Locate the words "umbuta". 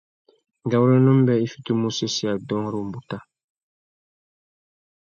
2.83-3.17